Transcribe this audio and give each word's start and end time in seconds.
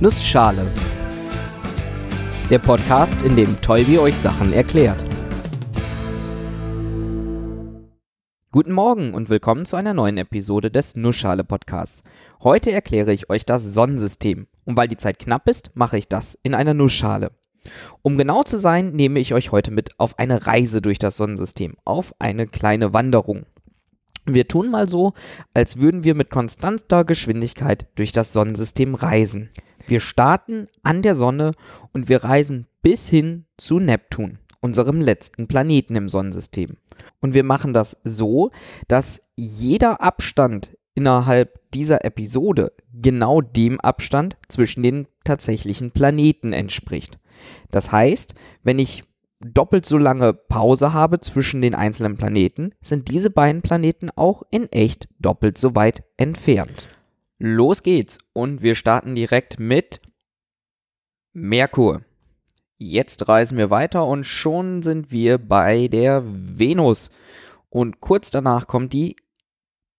Nussschale. 0.00 0.66
Der 2.50 2.58
Podcast, 2.58 3.22
in 3.22 3.36
dem 3.36 3.60
Tolbi 3.62 3.96
euch 3.98 4.16
Sachen 4.16 4.52
erklärt. 4.52 5.02
Guten 8.50 8.72
Morgen 8.72 9.14
und 9.14 9.28
willkommen 9.28 9.66
zu 9.66 9.76
einer 9.76 9.94
neuen 9.94 10.18
Episode 10.18 10.72
des 10.72 10.96
Nussschale 10.96 11.44
Podcasts. 11.44 12.02
Heute 12.42 12.72
erkläre 12.72 13.12
ich 13.12 13.30
euch 13.30 13.46
das 13.46 13.62
Sonnensystem. 13.62 14.48
Und 14.64 14.76
weil 14.76 14.88
die 14.88 14.96
Zeit 14.96 15.20
knapp 15.20 15.48
ist, 15.48 15.70
mache 15.74 15.96
ich 15.96 16.08
das 16.08 16.36
in 16.42 16.54
einer 16.54 16.74
Nussschale. 16.74 17.30
Um 18.02 18.18
genau 18.18 18.42
zu 18.42 18.58
sein, 18.58 18.90
nehme 18.92 19.20
ich 19.20 19.32
euch 19.32 19.52
heute 19.52 19.70
mit 19.70 19.98
auf 20.00 20.18
eine 20.18 20.46
Reise 20.46 20.82
durch 20.82 20.98
das 20.98 21.16
Sonnensystem, 21.16 21.76
auf 21.84 22.14
eine 22.18 22.48
kleine 22.48 22.92
Wanderung. 22.92 23.46
Wir 24.26 24.48
tun 24.48 24.70
mal 24.70 24.88
so, 24.88 25.12
als 25.52 25.78
würden 25.78 26.02
wir 26.02 26.14
mit 26.14 26.30
konstanter 26.30 27.04
Geschwindigkeit 27.04 27.86
durch 27.94 28.10
das 28.10 28.32
Sonnensystem 28.32 28.94
reisen. 28.94 29.50
Wir 29.86 30.00
starten 30.00 30.68
an 30.82 31.02
der 31.02 31.14
Sonne 31.14 31.52
und 31.92 32.08
wir 32.08 32.24
reisen 32.24 32.66
bis 32.82 33.08
hin 33.08 33.44
zu 33.56 33.78
Neptun, 33.78 34.38
unserem 34.60 35.00
letzten 35.00 35.46
Planeten 35.46 35.96
im 35.96 36.08
Sonnensystem. 36.08 36.76
Und 37.20 37.34
wir 37.34 37.44
machen 37.44 37.72
das 37.72 37.96
so, 38.04 38.50
dass 38.88 39.20
jeder 39.36 40.00
Abstand 40.00 40.76
innerhalb 40.94 41.60
dieser 41.72 42.04
Episode 42.04 42.72
genau 42.92 43.40
dem 43.40 43.80
Abstand 43.80 44.36
zwischen 44.48 44.82
den 44.82 45.06
tatsächlichen 45.24 45.90
Planeten 45.90 46.52
entspricht. 46.52 47.18
Das 47.70 47.90
heißt, 47.90 48.34
wenn 48.62 48.78
ich 48.78 49.02
doppelt 49.40 49.84
so 49.84 49.98
lange 49.98 50.32
Pause 50.32 50.92
habe 50.92 51.20
zwischen 51.20 51.60
den 51.60 51.74
einzelnen 51.74 52.16
Planeten, 52.16 52.72
sind 52.80 53.10
diese 53.10 53.30
beiden 53.30 53.62
Planeten 53.62 54.10
auch 54.14 54.42
in 54.50 54.70
echt 54.72 55.08
doppelt 55.18 55.58
so 55.58 55.74
weit 55.74 56.04
entfernt. 56.16 56.88
Los 57.46 57.82
geht's 57.82 58.20
und 58.32 58.62
wir 58.62 58.74
starten 58.74 59.14
direkt 59.14 59.60
mit 59.60 60.00
Merkur. 61.34 62.00
Jetzt 62.78 63.28
reisen 63.28 63.58
wir 63.58 63.68
weiter 63.68 64.06
und 64.06 64.24
schon 64.24 64.80
sind 64.80 65.12
wir 65.12 65.36
bei 65.36 65.88
der 65.88 66.22
Venus. 66.24 67.10
Und 67.68 68.00
kurz 68.00 68.30
danach 68.30 68.66
kommt 68.66 68.94
die 68.94 69.16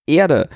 Erde. 0.07 0.49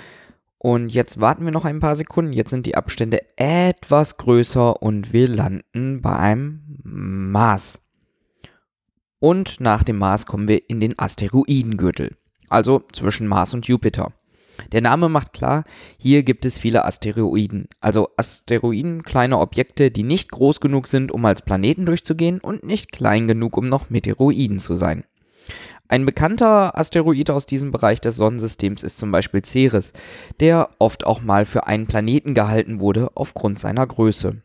Und 0.57 0.89
jetzt 0.89 1.21
warten 1.21 1.45
wir 1.45 1.51
noch 1.51 1.63
ein 1.63 1.79
paar 1.79 1.95
Sekunden. 1.95 2.33
Jetzt 2.33 2.49
sind 2.49 2.65
die 2.65 2.75
Abstände 2.75 3.19
etwas 3.37 4.17
größer 4.17 4.81
und 4.81 5.13
wir 5.13 5.27
landen 5.27 6.01
beim 6.01 6.79
Mars. 6.81 7.83
Und 9.19 9.59
nach 9.59 9.83
dem 9.83 9.99
Mars 9.99 10.25
kommen 10.25 10.47
wir 10.47 10.67
in 10.67 10.79
den 10.79 10.97
Asteroidengürtel, 10.97 12.17
also 12.49 12.81
zwischen 12.91 13.27
Mars 13.27 13.53
und 13.53 13.67
Jupiter. 13.67 14.11
Der 14.71 14.81
Name 14.81 15.09
macht 15.09 15.33
klar, 15.33 15.63
hier 15.97 16.23
gibt 16.23 16.45
es 16.45 16.57
viele 16.57 16.85
Asteroiden, 16.85 17.67
also 17.79 18.09
Asteroiden, 18.17 19.03
kleine 19.03 19.39
Objekte, 19.39 19.91
die 19.91 20.03
nicht 20.03 20.31
groß 20.31 20.59
genug 20.59 20.87
sind, 20.87 21.11
um 21.11 21.25
als 21.25 21.41
Planeten 21.41 21.85
durchzugehen 21.85 22.39
und 22.39 22.63
nicht 22.63 22.91
klein 22.91 23.27
genug, 23.27 23.57
um 23.57 23.69
noch 23.69 23.89
Meteoroiden 23.89 24.59
zu 24.59 24.75
sein. 24.75 25.03
Ein 25.87 26.05
bekannter 26.05 26.77
Asteroid 26.77 27.31
aus 27.31 27.47
diesem 27.47 27.71
Bereich 27.71 27.99
des 27.99 28.15
Sonnensystems 28.15 28.83
ist 28.83 28.99
zum 28.99 29.11
Beispiel 29.11 29.43
Ceres, 29.43 29.93
der 30.39 30.69
oft 30.77 31.05
auch 31.05 31.21
mal 31.21 31.45
für 31.45 31.65
einen 31.65 31.87
Planeten 31.87 32.35
gehalten 32.35 32.79
wurde 32.79 33.09
aufgrund 33.15 33.57
seiner 33.57 33.87
Größe. 33.87 34.43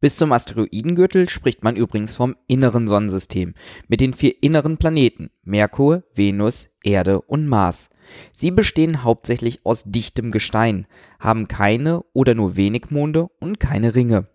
Bis 0.00 0.16
zum 0.16 0.32
Asteroidengürtel 0.32 1.28
spricht 1.28 1.62
man 1.62 1.76
übrigens 1.76 2.14
vom 2.14 2.34
inneren 2.48 2.88
Sonnensystem 2.88 3.54
mit 3.86 4.00
den 4.00 4.14
vier 4.14 4.42
inneren 4.42 4.78
Planeten 4.78 5.30
Merkur, 5.44 6.02
Venus, 6.14 6.70
Erde 6.82 7.20
und 7.20 7.46
Mars. 7.46 7.90
Sie 8.36 8.50
bestehen 8.50 9.02
hauptsächlich 9.02 9.64
aus 9.64 9.84
dichtem 9.84 10.30
Gestein, 10.30 10.86
haben 11.18 11.48
keine 11.48 12.02
oder 12.12 12.34
nur 12.34 12.56
wenig 12.56 12.90
Monde 12.90 13.28
und 13.40 13.60
keine 13.60 13.94
Ringe. 13.94 14.28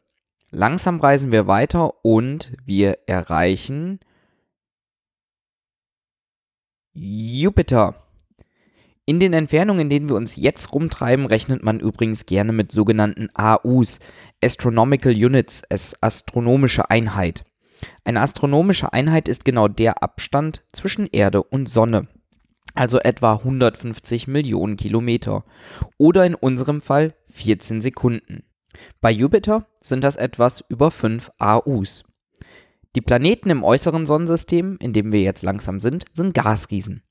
Langsam 0.50 1.00
reisen 1.00 1.32
wir 1.32 1.48
weiter 1.48 2.06
und 2.06 2.54
wir 2.66 3.00
erreichen 3.08 4.00
Jupiter. 6.94 8.08
In 9.05 9.20
den 9.20 9.32
Entfernungen, 9.33 9.82
in 9.82 9.89
denen 9.89 10.10
wir 10.10 10.16
uns 10.16 10.36
jetzt 10.36 10.73
rumtreiben, 10.73 11.26
rechnet 11.28 11.64
man 11.64 11.80
übrigens 11.80 12.26
gerne 12.26 12.52
mit 12.52 12.72
sogenannten 12.72 13.30
AUs, 13.36 13.99
Astronomical 14.44 15.14
Units, 15.14 15.64
als 15.70 16.02
astronomische 16.02 16.89
Einheit. 16.89 17.45
Eine 18.04 18.22
astronomische 18.22 18.92
Einheit 18.92 19.28
ist 19.28 19.45
genau 19.45 19.67
der 19.67 20.04
Abstand 20.04 20.66
zwischen 20.73 21.08
Erde 21.08 21.44
und 21.44 21.70
Sonne, 21.70 22.08
also 22.77 22.99
etwa 22.99 23.33
150 23.33 24.27
Millionen 24.27 24.77
Kilometer 24.77 25.43
oder 25.98 26.26
in 26.26 26.36
unserem 26.36 26.82
Fall 26.82 27.14
14 27.30 27.82
Sekunden. 27.82 28.43
Bei 29.02 29.11
Jupiter 29.11 29.67
sind 29.82 30.04
das 30.04 30.15
etwas 30.15 30.64
über 30.70 30.92
5 30.92 31.32
AUs. 31.39 32.04
Die 32.95 33.02
Planeten 33.02 33.49
im 33.49 33.64
äußeren 33.64 34.05
Sonnensystem, 34.05 34.77
in 34.80 34.93
dem 34.93 35.11
wir 35.11 35.21
jetzt 35.21 35.43
langsam 35.43 35.80
sind, 35.80 36.05
sind 36.14 36.33
Gasriesen. 36.33 37.04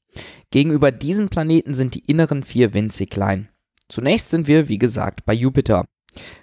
Gegenüber 0.50 0.90
diesen 0.90 1.28
Planeten 1.28 1.74
sind 1.74 1.94
die 1.94 2.04
inneren 2.06 2.42
vier 2.42 2.74
winzig 2.74 3.10
klein. 3.10 3.48
Zunächst 3.88 4.30
sind 4.30 4.48
wir, 4.48 4.68
wie 4.68 4.78
gesagt, 4.78 5.24
bei 5.26 5.32
Jupiter. 5.32 5.84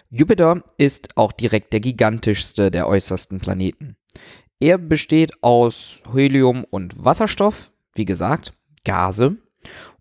Jupiter 0.09 0.63
ist 0.77 1.17
auch 1.17 1.31
direkt 1.31 1.73
der 1.73 1.79
gigantischste 1.79 2.69
der 2.69 2.87
äußersten 2.87 3.39
Planeten. 3.39 3.95
Er 4.59 4.77
besteht 4.77 5.43
aus 5.43 6.01
Helium 6.13 6.63
und 6.63 7.03
Wasserstoff, 7.03 7.71
wie 7.95 8.05
gesagt, 8.05 8.53
Gase. 8.85 9.37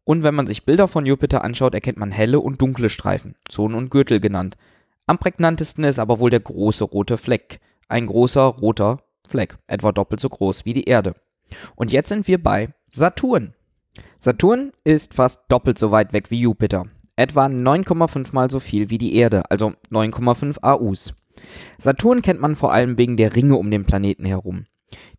Und 0.05 0.23
wenn 0.23 0.35
man 0.35 0.47
sich 0.47 0.65
Bilder 0.65 0.89
von 0.89 1.07
Jupiter 1.07 1.45
anschaut, 1.45 1.75
erkennt 1.75 1.99
man 1.99 2.11
helle 2.11 2.41
und 2.41 2.61
dunkle 2.61 2.91
Streifen, 2.91 3.37
Zonen 3.49 3.77
und 3.77 3.91
Gürtel 3.91 4.21
genannt. 4.21 4.57
Am 5.07 5.19
prägnantesten 5.19 5.85
ist 5.85 5.99
aber 5.99 6.19
wohl 6.19 6.31
der 6.31 6.41
große 6.41 6.85
rote 6.85 7.19
Fleck. 7.19 7.61
Ein 7.89 8.07
großer 8.07 8.43
roter 8.43 8.99
Fleck, 9.27 9.59
etwa 9.67 9.93
doppelt 9.93 10.21
so 10.21 10.29
groß 10.29 10.65
wie 10.65 10.73
die 10.73 10.85
Erde. 10.85 11.15
Und 11.77 11.93
jetzt 11.93 12.09
sind 12.09 12.27
wir 12.27 12.43
bei 12.43 12.75
Saturn. 12.91 13.55
Saturn 14.19 14.73
ist 14.85 15.15
fast 15.15 15.41
doppelt 15.49 15.79
so 15.79 15.91
weit 15.91 16.13
weg 16.13 16.31
wie 16.31 16.41
Jupiter. 16.41 16.87
Etwa 17.17 17.47
9,5 17.47 18.33
mal 18.33 18.51
so 18.51 18.59
viel 18.59 18.91
wie 18.91 18.99
die 18.99 19.15
Erde, 19.17 19.51
also 19.51 19.73
9,5 19.91 20.63
AUs. 20.63 21.15
Saturn 21.79 22.23
kennt 22.23 22.41
man 22.41 22.57
vor 22.57 22.73
allem 22.73 22.97
wegen 22.97 23.17
der 23.17 23.35
Ringe 23.37 23.57
um 23.57 23.71
den 23.71 23.85
Planeten 23.85 24.25
herum. 24.25 24.67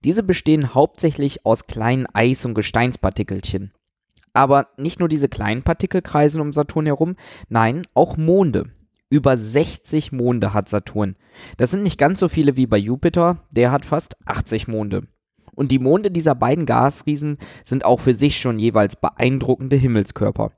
Diese 0.04 0.24
bestehen 0.24 0.74
hauptsächlich 0.74 1.46
aus 1.46 1.68
kleinen 1.68 2.08
Eis- 2.14 2.46
und 2.46 2.54
Gesteinspartikelchen. 2.54 3.72
Aber 4.34 4.68
nicht 4.78 5.00
nur 5.00 5.10
diese 5.10 5.30
kleinen 5.30 5.64
Partikel 5.64 6.02
kreisen 6.02 6.42
um 6.42 6.54
Saturn 6.54 6.88
herum, 6.88 7.16
nein, 7.50 7.84
auch 7.94 8.18
Monde. 8.18 8.72
Über 9.10 9.38
60 9.38 10.12
Monde 10.12 10.54
hat 10.56 10.70
Saturn. 10.70 11.16
Das 11.58 11.70
sind 11.70 11.84
nicht 11.84 12.00
ganz 12.00 12.20
so 12.20 12.28
viele 12.28 12.58
wie 12.58 12.66
bei 12.66 12.78
Jupiter, 12.78 13.44
der 13.52 13.72
hat 13.72 13.86
fast 13.86 14.18
80 14.26 14.68
Monde. 14.68 15.04
Und 15.54 15.72
die 15.72 15.78
Monde 15.78 16.10
dieser 16.10 16.34
beiden 16.34 16.66
Gasriesen 16.66 17.38
sind 17.64 17.86
auch 17.86 18.00
für 18.00 18.16
sich 18.16 18.40
schon 18.40 18.58
jeweils 18.58 18.96
beeindruckende 18.96 19.76
Himmelskörper. 19.76 20.52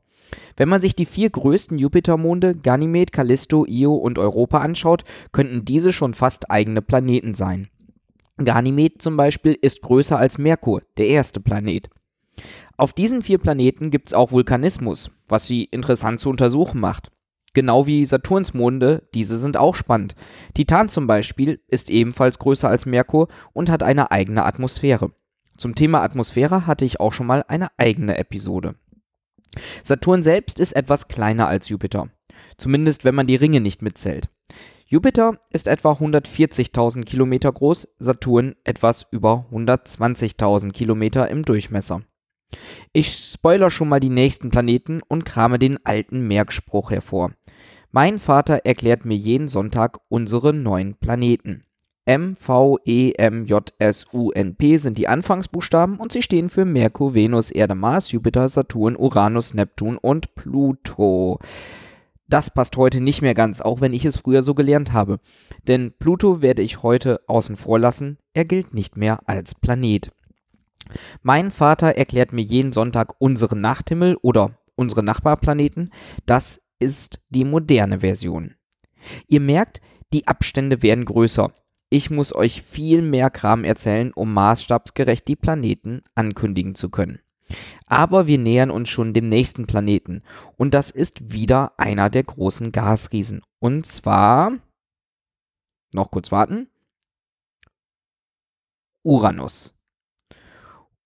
Wenn 0.55 0.69
man 0.69 0.81
sich 0.81 0.95
die 0.95 1.05
vier 1.05 1.29
größten 1.29 1.77
Jupitermonde, 1.77 2.55
Ganymed, 2.55 3.11
Callisto, 3.11 3.65
Io 3.65 3.93
und 3.93 4.17
Europa 4.17 4.59
anschaut, 4.59 5.03
könnten 5.33 5.65
diese 5.65 5.91
schon 5.91 6.13
fast 6.13 6.49
eigene 6.49 6.81
Planeten 6.81 7.35
sein. 7.35 7.67
Ganymed 8.37 9.01
zum 9.01 9.15
Beispiel 9.17 9.57
ist 9.59 9.81
größer 9.81 10.17
als 10.17 10.37
Merkur, 10.37 10.81
der 10.97 11.07
erste 11.07 11.39
Planet. 11.39 11.89
Auf 12.77 12.91
diesen 12.91 13.21
vier 13.21 13.37
Planeten 13.37 13.91
gibt 13.91 14.09
es 14.09 14.13
auch 14.13 14.31
Vulkanismus, 14.31 15.11
was 15.27 15.47
sie 15.47 15.63
interessant 15.63 16.19
zu 16.19 16.29
untersuchen 16.29 16.81
macht. 16.81 17.11
Genau 17.53 17.87
wie 17.87 18.05
Saturns 18.05 18.53
Monde, 18.53 19.07
diese 19.13 19.37
sind 19.39 19.55
auch 19.55 19.75
spannend. 19.75 20.15
Titan 20.53 20.89
zum 20.89 21.07
Beispiel 21.07 21.61
ist 21.69 21.89
ebenfalls 21.89 22.37
größer 22.37 22.67
als 22.67 22.85
Merkur 22.85 23.29
und 23.53 23.69
hat 23.69 23.81
eine 23.81 24.11
eigene 24.11 24.43
Atmosphäre. 24.43 25.11
Zum 25.57 25.73
Thema 25.73 26.03
Atmosphäre 26.03 26.67
hatte 26.67 26.83
ich 26.83 26.99
auch 26.99 27.13
schon 27.13 27.27
mal 27.27 27.45
eine 27.47 27.69
eigene 27.77 28.17
Episode. 28.17 28.75
Saturn 29.85 30.21
selbst 30.21 30.59
ist 30.59 30.75
etwas 30.75 31.07
kleiner 31.07 31.47
als 31.47 31.69
Jupiter. 31.69 32.09
Zumindest 32.57 33.05
wenn 33.05 33.15
man 33.15 33.27
die 33.27 33.37
Ringe 33.37 33.61
nicht 33.61 33.81
mitzählt. 33.81 34.29
Jupiter 34.87 35.39
ist 35.49 35.67
etwa 35.67 35.93
140.000 35.93 37.05
Kilometer 37.05 37.51
groß, 37.51 37.95
Saturn 37.97 38.53
etwas 38.63 39.07
über 39.09 39.47
120.000 39.51 40.73
Kilometer 40.73 41.27
im 41.27 41.41
Durchmesser. 41.41 42.03
Ich 42.93 43.15
spoiler 43.15 43.71
schon 43.71 43.89
mal 43.89 43.99
die 43.99 44.11
nächsten 44.11 44.51
Planeten 44.51 45.01
und 45.07 45.25
krame 45.25 45.57
den 45.57 45.83
alten 45.83 46.27
Merkspruch 46.27 46.91
hervor. 46.91 47.31
Mein 47.89 48.19
Vater 48.19 48.59
erklärt 48.63 49.05
mir 49.05 49.17
jeden 49.17 49.47
Sonntag 49.47 50.01
unsere 50.07 50.53
neun 50.53 50.93
Planeten. 50.93 51.63
M, 52.05 52.35
V, 52.35 52.77
E, 52.85 53.13
M, 53.17 53.45
J, 53.45 53.73
S, 53.79 54.05
U, 54.13 54.29
N, 54.29 54.55
P 54.55 54.77
sind 54.77 54.99
die 54.99 55.07
Anfangsbuchstaben 55.07 55.97
und 55.97 56.11
sie 56.11 56.21
stehen 56.21 56.49
für 56.49 56.63
Merkur, 56.63 57.15
Venus, 57.15 57.49
Erde, 57.49 57.73
Mars, 57.73 58.11
Jupiter, 58.11 58.47
Saturn, 58.49 58.95
Uranus, 58.95 59.55
Neptun 59.55 59.97
und 59.97 60.35
Pluto. 60.35 61.39
Das 62.27 62.49
passt 62.49 62.75
heute 62.77 63.01
nicht 63.01 63.21
mehr 63.21 63.35
ganz, 63.35 63.61
auch 63.61 63.81
wenn 63.81 63.93
ich 63.93 64.05
es 64.05 64.17
früher 64.17 64.41
so 64.41 64.55
gelernt 64.55 64.93
habe. 64.93 65.19
Denn 65.67 65.93
Pluto 65.97 66.41
werde 66.41 66.63
ich 66.63 66.81
heute 66.81 67.19
außen 67.27 67.55
vor 67.55 67.77
lassen, 67.77 68.17
er 68.33 68.45
gilt 68.45 68.73
nicht 68.73 68.97
mehr 68.97 69.19
als 69.27 69.53
Planet. 69.53 70.11
Mein 71.21 71.51
Vater 71.51 71.95
erklärt 71.95 72.33
mir 72.33 72.41
jeden 72.41 72.71
Sonntag 72.71 73.15
unseren 73.19 73.61
Nachthimmel 73.61 74.17
oder 74.21 74.57
unsere 74.75 75.03
Nachbarplaneten. 75.03 75.91
Das 76.25 76.61
ist 76.79 77.19
die 77.29 77.45
moderne 77.45 77.99
Version. 78.01 78.55
Ihr 79.27 79.39
merkt, 79.39 79.81
die 80.13 80.27
Abstände 80.27 80.81
werden 80.81 81.05
größer. 81.05 81.53
Ich 81.89 82.09
muss 82.09 82.33
euch 82.33 82.61
viel 82.61 83.01
mehr 83.01 83.29
Kram 83.29 83.63
erzählen, 83.63 84.11
um 84.13 84.33
maßstabsgerecht 84.33 85.27
die 85.27 85.35
Planeten 85.35 86.01
ankündigen 86.15 86.75
zu 86.75 86.89
können. 86.89 87.19
Aber 87.87 88.27
wir 88.27 88.37
nähern 88.37 88.71
uns 88.71 88.89
schon 88.89 89.13
dem 89.13 89.29
nächsten 89.29 89.67
Planeten. 89.67 90.23
Und 90.57 90.73
das 90.73 90.91
ist 90.91 91.31
wieder 91.33 91.73
einer 91.77 92.09
der 92.09 92.23
großen 92.23 92.71
Gasriesen. 92.71 93.41
Und 93.59 93.85
zwar. 93.85 94.53
Noch 95.93 96.11
kurz 96.11 96.31
warten. 96.31 96.67
Uranus. 99.03 99.75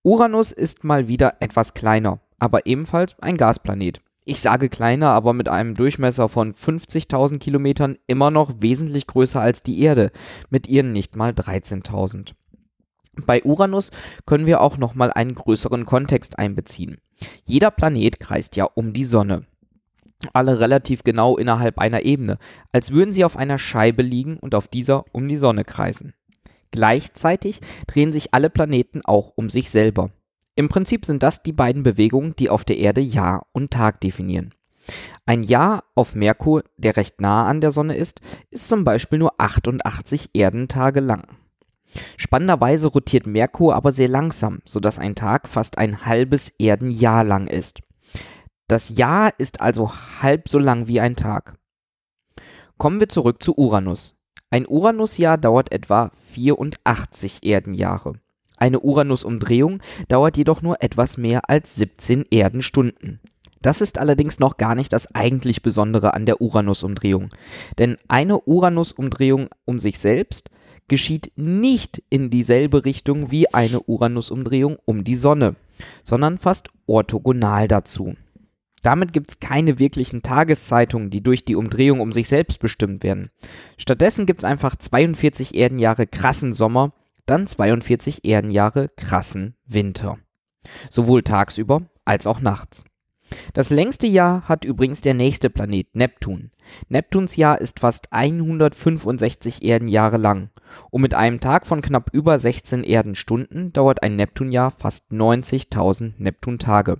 Uranus 0.02 0.52
ist 0.52 0.84
mal 0.84 1.08
wieder 1.08 1.36
etwas 1.40 1.74
kleiner, 1.74 2.20
aber 2.38 2.64
ebenfalls 2.64 3.18
ein 3.20 3.36
Gasplanet. 3.36 4.00
Ich 4.24 4.40
sage 4.40 4.68
kleiner, 4.68 5.08
aber 5.08 5.34
mit 5.34 5.48
einem 5.48 5.74
Durchmesser 5.74 6.28
von 6.28 6.54
50.000 6.54 7.38
Kilometern 7.38 7.98
immer 8.06 8.30
noch 8.30 8.52
wesentlich 8.60 9.06
größer 9.06 9.40
als 9.40 9.62
die 9.62 9.80
Erde, 9.82 10.12
mit 10.48 10.68
ihren 10.68 10.92
nicht 10.92 11.16
mal 11.16 11.32
13.000. 11.32 12.32
Bei 13.26 13.42
Uranus 13.42 13.90
können 14.26 14.46
wir 14.46 14.60
auch 14.60 14.76
nochmal 14.78 15.12
einen 15.12 15.34
größeren 15.34 15.86
Kontext 15.86 16.38
einbeziehen. 16.38 16.98
Jeder 17.44 17.70
Planet 17.70 18.20
kreist 18.20 18.56
ja 18.56 18.64
um 18.64 18.92
die 18.92 19.04
Sonne. 19.04 19.46
Alle 20.32 20.60
relativ 20.60 21.02
genau 21.02 21.36
innerhalb 21.36 21.78
einer 21.78 22.02
Ebene, 22.02 22.38
als 22.72 22.90
würden 22.92 23.12
sie 23.12 23.24
auf 23.24 23.36
einer 23.36 23.58
Scheibe 23.58 24.02
liegen 24.02 24.36
und 24.36 24.54
auf 24.54 24.68
dieser 24.68 25.04
um 25.12 25.28
die 25.28 25.38
Sonne 25.38 25.64
kreisen. 25.64 26.14
Gleichzeitig 26.70 27.60
drehen 27.86 28.12
sich 28.12 28.34
alle 28.34 28.50
Planeten 28.50 29.00
auch 29.04 29.32
um 29.34 29.48
sich 29.48 29.70
selber. 29.70 30.10
Im 30.56 30.68
Prinzip 30.68 31.06
sind 31.06 31.22
das 31.22 31.42
die 31.42 31.52
beiden 31.52 31.82
Bewegungen, 31.82 32.36
die 32.36 32.50
auf 32.50 32.64
der 32.64 32.78
Erde 32.78 33.00
Jahr 33.00 33.46
und 33.52 33.70
Tag 33.70 34.00
definieren. 34.00 34.54
Ein 35.26 35.42
Jahr 35.42 35.84
auf 35.94 36.14
Merkur, 36.14 36.64
der 36.76 36.96
recht 36.96 37.20
nah 37.20 37.46
an 37.46 37.60
der 37.60 37.70
Sonne 37.70 37.96
ist, 37.96 38.20
ist 38.50 38.68
zum 38.68 38.84
Beispiel 38.84 39.18
nur 39.18 39.40
88 39.40 40.30
Erdentage 40.34 41.00
lang. 41.00 41.24
Spannenderweise 42.16 42.88
rotiert 42.88 43.26
Merkur 43.26 43.74
aber 43.74 43.92
sehr 43.92 44.08
langsam, 44.08 44.60
sodass 44.64 44.98
ein 44.98 45.14
Tag 45.14 45.48
fast 45.48 45.78
ein 45.78 46.04
halbes 46.06 46.52
Erdenjahr 46.58 47.24
lang 47.24 47.46
ist. 47.46 47.80
Das 48.68 48.88
Jahr 48.90 49.32
ist 49.38 49.60
also 49.60 49.92
halb 50.20 50.48
so 50.48 50.58
lang 50.58 50.86
wie 50.86 51.00
ein 51.00 51.16
Tag. 51.16 51.56
Kommen 52.78 53.00
wir 53.00 53.08
zurück 53.08 53.42
zu 53.42 53.56
Uranus. 53.56 54.16
Ein 54.50 54.66
Uranusjahr 54.66 55.38
dauert 55.38 55.72
etwa 55.72 56.10
84 56.32 57.44
Erdenjahre. 57.44 58.14
Eine 58.56 58.80
Uranus-Umdrehung 58.80 59.80
dauert 60.08 60.36
jedoch 60.36 60.60
nur 60.60 60.82
etwas 60.82 61.16
mehr 61.16 61.48
als 61.48 61.76
17 61.76 62.26
Erdenstunden. 62.30 63.20
Das 63.62 63.80
ist 63.80 63.98
allerdings 63.98 64.38
noch 64.38 64.56
gar 64.56 64.74
nicht 64.74 64.92
das 64.92 65.14
eigentlich 65.14 65.62
Besondere 65.62 66.14
an 66.14 66.26
der 66.26 66.40
Uranus-Umdrehung. 66.40 67.28
Denn 67.78 67.96
eine 68.08 68.40
Uranus-Umdrehung 68.40 69.48
um 69.64 69.78
sich 69.78 69.98
selbst 69.98 70.50
geschieht 70.90 71.32
nicht 71.36 72.02
in 72.10 72.28
dieselbe 72.28 72.84
Richtung 72.84 73.30
wie 73.30 73.48
eine 73.54 73.80
Uranus-Umdrehung 73.80 74.76
um 74.84 75.04
die 75.04 75.14
Sonne, 75.14 75.54
sondern 76.02 76.36
fast 76.36 76.68
orthogonal 76.86 77.68
dazu. 77.68 78.16
Damit 78.82 79.12
gibt 79.12 79.30
es 79.30 79.40
keine 79.40 79.78
wirklichen 79.78 80.22
Tageszeitungen, 80.22 81.08
die 81.10 81.22
durch 81.22 81.44
die 81.44 81.54
Umdrehung 81.54 82.00
um 82.00 82.12
sich 82.12 82.28
selbst 82.28 82.58
bestimmt 82.58 83.04
werden. 83.04 83.30
Stattdessen 83.78 84.26
gibt 84.26 84.42
es 84.42 84.44
einfach 84.44 84.74
42 84.74 85.54
Erdenjahre 85.54 86.06
krassen 86.06 86.52
Sommer, 86.52 86.92
dann 87.24 87.46
42 87.46 88.24
Erdenjahre 88.24 88.88
krassen 88.96 89.54
Winter. 89.66 90.18
Sowohl 90.90 91.22
tagsüber 91.22 91.82
als 92.04 92.26
auch 92.26 92.40
nachts. 92.40 92.84
Das 93.52 93.70
längste 93.70 94.06
Jahr 94.06 94.42
hat 94.48 94.64
übrigens 94.64 95.00
der 95.00 95.14
nächste 95.14 95.50
Planet, 95.50 95.94
Neptun. 95.94 96.50
Neptuns 96.88 97.36
Jahr 97.36 97.60
ist 97.60 97.80
fast 97.80 98.12
165 98.12 99.62
Erdenjahre 99.62 100.16
lang. 100.16 100.50
Und 100.90 101.02
mit 101.02 101.14
einem 101.14 101.40
Tag 101.40 101.66
von 101.66 101.82
knapp 101.82 102.10
über 102.12 102.38
16 102.38 102.84
Erdenstunden 102.84 103.72
dauert 103.72 104.02
ein 104.02 104.16
Neptunjahr 104.16 104.70
fast 104.70 105.10
90.000 105.10 106.14
Neptuntage. 106.18 106.98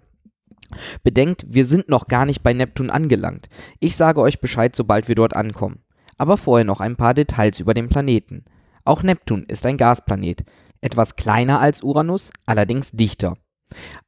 Bedenkt, 1.03 1.47
wir 1.49 1.67
sind 1.67 1.89
noch 1.89 2.07
gar 2.07 2.27
nicht 2.27 2.43
bei 2.43 2.53
Neptun 2.53 2.91
angelangt. 2.91 3.49
Ich 3.81 3.97
sage 3.97 4.21
euch 4.21 4.41
Bescheid, 4.41 4.75
sobald 4.77 5.09
wir 5.09 5.15
dort 5.15 5.35
ankommen. 5.35 5.83
Aber 6.17 6.37
vorher 6.37 6.65
noch 6.65 6.81
ein 6.81 6.97
paar 6.97 7.15
Details 7.15 7.61
über 7.61 7.75
den 7.75 7.89
Planeten. 7.89 8.45
Auch 8.85 9.03
Neptun 9.03 9.45
ist 9.45 9.67
ein 9.67 9.77
Gasplanet. 9.77 10.45
Etwas 10.81 11.17
kleiner 11.17 11.61
als 11.61 11.83
Uranus, 11.83 12.31
allerdings 12.47 12.93
dichter. 12.93 13.37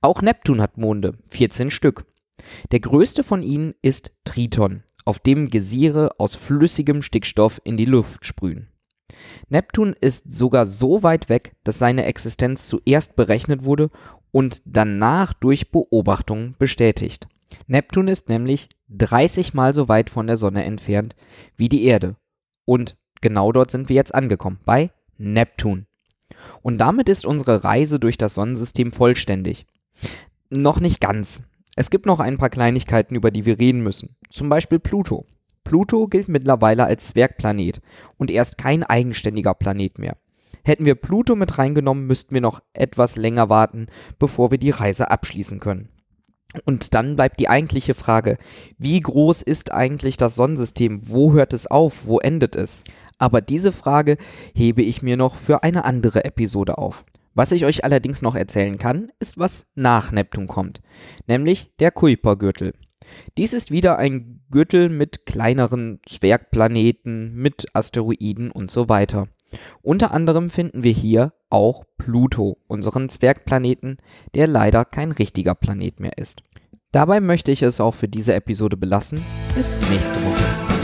Auch 0.01 0.23
Neptun 0.23 0.61
hat 0.61 0.79
Monde, 0.79 1.13
14 1.31 1.71
Stück. 1.71 2.05
Der 2.71 2.81
größte 2.81 3.25
von 3.25 3.43
ihnen 3.43 3.75
ist 3.83 4.13
Triton, 4.25 4.83
auf 5.05 5.19
dem 5.19 5.51
Gesiere 5.51 6.19
aus 6.19 6.35
flüssigem 6.35 7.03
Stickstoff 7.03 7.61
in 7.65 7.77
die 7.77 7.85
Luft 7.85 8.25
sprühen. 8.27 8.69
Neptun 9.49 9.95
ist 10.01 10.33
sogar 10.33 10.67
so 10.67 11.03
weit 11.03 11.29
weg, 11.29 11.55
dass 11.65 11.79
seine 11.79 12.05
Existenz 12.07 12.67
zuerst 12.67 13.17
berechnet 13.17 13.65
wurde 13.65 13.91
und 14.31 14.63
danach 14.65 15.33
durch 15.35 15.71
Beobachtungen 15.71 16.57
bestätigt. 16.59 17.29
Neptun 17.67 18.09
ist 18.09 18.29
nämlich 18.29 18.69
30 18.89 19.55
mal 19.55 19.75
so 19.75 19.89
weit 19.89 20.11
von 20.11 20.27
der 20.27 20.37
Sonne 20.37 20.65
entfernt 20.65 21.17
wie 21.57 21.69
die 21.69 21.85
Erde. 21.85 22.17
Und 22.65 22.97
genau 23.21 23.53
dort 23.53 23.71
sind 23.71 23.89
wir 23.89 23.97
jetzt 23.97 24.15
angekommen, 24.15 24.61
bei 24.65 24.91
Neptun. 25.19 25.87
Und 26.63 26.79
damit 26.79 27.09
ist 27.09 27.27
unsere 27.27 27.63
Reise 27.63 28.01
durch 28.01 28.17
das 28.17 28.35
Sonnensystem 28.35 28.91
vollständig. 28.91 29.67
Noch 30.49 30.81
nicht 30.81 31.01
ganz. 31.01 31.43
Es 31.75 31.89
gibt 31.89 32.07
noch 32.07 32.21
ein 32.21 32.37
paar 32.37 32.51
Kleinigkeiten, 32.51 33.15
über 33.15 33.31
die 33.31 33.47
wir 33.47 33.59
reden 33.59 33.83
müssen. 33.83 34.17
Zum 34.29 34.49
Beispiel 34.49 34.79
Pluto. 34.79 35.27
Pluto 35.65 36.07
gilt 36.07 36.29
mittlerweile 36.29 36.85
als 36.85 37.09
Zwergplanet 37.09 37.81
und 38.19 38.31
er 38.31 38.43
ist 38.43 38.59
kein 38.59 38.83
eigenständiger 38.83 39.55
Planet 39.55 39.99
mehr. 39.99 40.17
Hätten 40.65 40.85
wir 40.85 40.95
Pluto 40.95 41.35
mit 41.35 41.59
reingenommen, 41.59 42.07
müssten 42.07 42.35
wir 42.35 42.41
noch 42.41 42.61
etwas 42.73 43.17
länger 43.17 43.49
warten, 43.49 43.87
bevor 44.19 44.51
wir 44.51 44.59
die 44.59 44.71
Reise 44.71 45.11
abschließen 45.11 45.61
können. 45.61 45.89
Und 46.67 46.95
dann 46.95 47.17
bleibt 47.17 47.41
die 47.41 47.49
eigentliche 47.49 47.95
Frage, 47.95 48.37
wie 48.77 49.01
groß 49.01 49.43
ist 49.43 49.73
eigentlich 49.73 50.19
das 50.19 50.35
Sonnensystem? 50.35 51.01
Wo 51.09 51.33
hört 51.33 51.55
es 51.55 51.67
auf? 51.67 52.07
Wo 52.07 52.19
endet 52.19 52.55
es? 52.55 52.85
Aber 53.19 53.41
diese 53.41 53.73
Frage 53.73 54.19
hebe 54.55 54.83
ich 54.83 55.01
mir 55.01 55.17
noch 55.17 55.37
für 55.37 55.63
eine 55.63 55.85
andere 55.85 56.25
Episode 56.25 56.77
auf. 56.77 57.05
Was 57.35 57.53
ich 57.53 57.65
euch 57.65 57.85
allerdings 57.85 58.23
noch 58.23 58.35
erzählen 58.35 58.79
kann, 58.79 59.11
ist, 59.19 59.39
was 59.39 59.67
nach 59.75 60.13
Neptun 60.13 60.47
kommt, 60.47 60.83
nämlich 61.27 61.71
der 61.79 61.91
Kuipergürtel. 61.91 62.75
Dies 63.37 63.53
ist 63.53 63.71
wieder 63.71 63.99
ein 63.99 64.41
Gürtel 64.51 64.89
mit 64.89 65.27
kleineren 65.27 66.01
Zwergplaneten, 66.07 67.35
mit 67.35 67.67
Asteroiden 67.75 68.51
und 68.51 68.71
so 68.71 68.89
weiter. 68.89 69.29
Unter 69.83 70.13
anderem 70.13 70.49
finden 70.49 70.83
wir 70.83 70.93
hier 70.93 71.33
auch 71.51 71.85
Pluto, 71.99 72.59
unseren 72.69 73.09
Zwergplaneten, 73.09 73.99
der 74.35 74.47
leider 74.47 74.85
kein 74.85 75.13
richtiger 75.13 75.55
Planet 75.55 76.01
mehr 76.01 76.17
ist. 76.17 76.43
Dabei 76.91 77.21
möchte 77.21 77.51
ich 77.51 77.63
es 77.63 77.81
auch 77.81 77.95
für 77.95 78.09
diese 78.09 78.35
Episode 78.35 78.77
belassen. 78.77 79.23
Bis 79.55 79.79
nächste 79.91 80.17
Woche. 80.17 80.82